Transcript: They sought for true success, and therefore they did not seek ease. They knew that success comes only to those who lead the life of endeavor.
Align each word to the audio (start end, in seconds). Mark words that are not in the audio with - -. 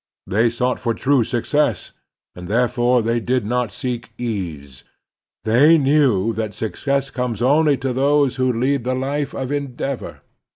They 0.25 0.49
sought 0.49 0.79
for 0.79 0.95
true 0.95 1.23
success, 1.23 1.91
and 2.35 2.47
therefore 2.47 3.03
they 3.03 3.19
did 3.19 3.45
not 3.45 3.71
seek 3.71 4.09
ease. 4.17 4.83
They 5.43 5.77
knew 5.77 6.33
that 6.33 6.55
success 6.55 7.11
comes 7.11 7.39
only 7.39 7.77
to 7.77 7.93
those 7.93 8.37
who 8.37 8.51
lead 8.51 8.83
the 8.83 8.95
life 8.95 9.35
of 9.35 9.51
endeavor. 9.51 10.21